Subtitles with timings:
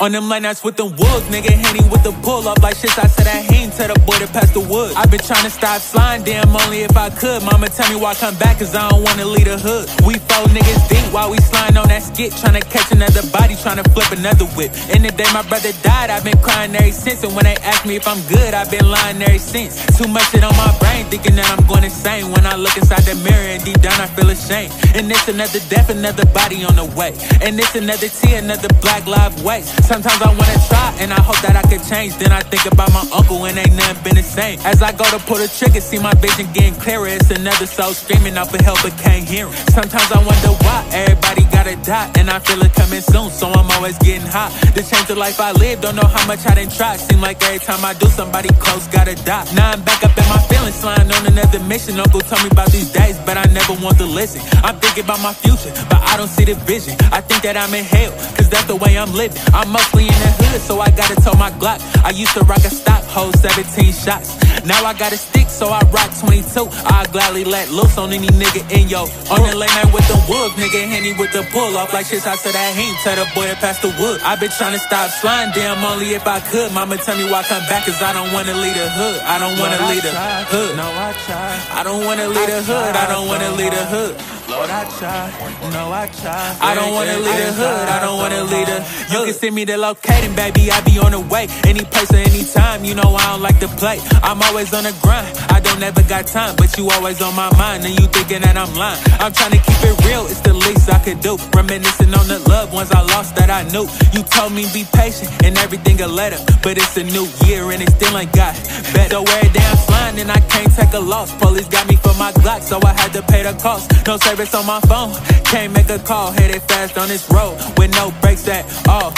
[0.00, 2.96] On them late nights with them wolves, nigga, Henny with the pull up like shit.
[2.98, 4.94] I said I ain't tell the boy to pass the wood.
[4.96, 7.42] i been trying to stop sliding, damn, only if I could.
[7.42, 9.88] Mama tell me why I come back, cause I don't wanna leave the hood.
[10.06, 13.80] We four niggas deep while we sliding on skit, trying to catch another body, trying
[13.82, 14.70] to flip another whip.
[14.92, 17.24] And the day my brother died, I've been crying ever since.
[17.24, 19.80] And when they ask me if I'm good, I've been lying ever since.
[19.96, 22.30] Too much shit on my brain, thinking that I'm going insane.
[22.30, 24.72] When I look inside the mirror and deep down, I feel ashamed.
[24.94, 27.16] And it's another death, another body on the way.
[27.40, 29.72] And it's another tear, another black life waste.
[29.84, 32.16] Sometimes I wanna try, and I hope that I could change.
[32.16, 34.58] Then I think about my uncle, and ain't nothing been the same.
[34.64, 37.08] As I go to pull the trigger, see my vision getting clearer.
[37.08, 39.54] It's another soul screaming out for help, but can't hear him.
[39.70, 41.44] Sometimes I wonder why everybody
[41.88, 44.52] and I feel it coming soon, so I'm always getting hot.
[44.74, 46.96] To change the life I live, don't know how much I didn't try.
[46.96, 49.44] Seem like every time I do, somebody close gotta die.
[49.54, 51.98] Now I'm back up in my feelings, flying on another mission.
[51.98, 54.40] Uncle told me about these days, but I never want to listen.
[54.62, 56.94] I'm thinking about my future, but I don't see the vision.
[57.10, 59.38] I think that I'm in hell, cause that's the way I'm living.
[59.52, 61.80] I'm mostly in the hood, so I gotta tell my Glock.
[62.04, 64.41] I used to rock a stock, hold 17 shots.
[64.64, 66.70] Now I got a stick, so I rock 22.
[66.86, 69.10] I gladly let loose on any nigga in yo.
[69.30, 72.26] On the late night with the wolves, nigga Henny with the pull off like shit.
[72.26, 74.20] I said I ain't tell the boy to pass the wood.
[74.22, 76.72] I been trying to stop sliding, damn, only if I could.
[76.72, 79.18] Mama tell me why I come back, cause I don't wanna leave the hood.
[79.26, 80.76] I don't wanna leave the hood.
[80.76, 81.80] No, I try.
[81.80, 82.94] I don't wanna leave the hood.
[82.94, 84.14] I don't wanna leave the hood.
[84.62, 85.26] Lord, I try.
[85.74, 86.56] No, I try.
[86.60, 87.88] I don't wanna leave the hood.
[87.88, 88.78] I don't wanna leave the.
[89.10, 90.70] You can send me the locating, baby.
[90.70, 91.48] I be on the way.
[91.66, 92.84] Any place or any time.
[92.84, 93.98] You know I don't like to play.
[94.22, 95.26] I'm always on the grind.
[95.50, 97.84] I don't ever got time, but you always on my mind.
[97.84, 99.02] And you thinking that I'm lying.
[99.18, 100.30] I'm trying to keep it real.
[100.30, 101.34] It's the least I could do.
[101.58, 103.90] Reminiscing on the loved ones I lost that I knew.
[104.14, 106.38] You told me be patient and everything a letter.
[106.62, 108.54] But it's a new year and it still ain't got
[108.94, 109.18] better.
[109.18, 110.38] So every day I'm flying and I
[110.76, 111.34] take a loss.
[111.34, 113.90] Police got me for my Glock, so I had to pay the cost.
[114.06, 115.12] No service on my phone.
[115.44, 116.32] Can't make a call.
[116.32, 119.10] Headed fast on this road with no brakes at all.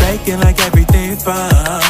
[0.00, 1.82] Faking like everything's fine.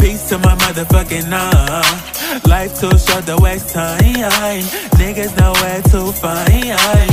[0.00, 2.40] Peace to my motherfucking arm.
[2.48, 4.64] Life too short to waste time.
[5.00, 7.10] Niggas nowhere to find.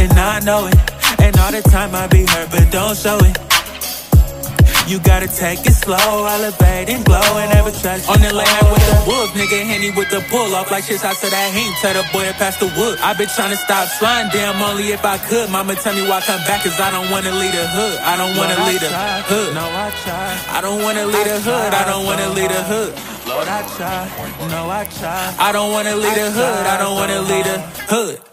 [0.00, 0.78] And I know it.
[1.20, 3.38] And all the time I be hurt, but don't show it.
[4.88, 8.10] You gotta take it slow, elevate and glow and never trust.
[8.10, 8.61] On the land
[9.96, 11.04] with the pull off like shit.
[11.04, 12.98] I said I ain't tell the boy to pass the wood.
[13.00, 15.50] I been trying to stop sliding, damn, only if I could.
[15.50, 17.98] Mama tell me why I come back, cause I don't wanna leave the hood.
[18.00, 19.54] I don't wanna leave the hood.
[19.54, 20.56] No, I try.
[20.56, 21.74] I don't wanna leave the hood.
[21.74, 22.92] I don't wanna leave the hood.
[23.28, 24.08] Lord, I try.
[24.48, 25.34] No, I try.
[25.38, 26.66] I don't wanna leave the hood.
[26.66, 27.58] I don't wanna leave the
[27.92, 28.31] hood.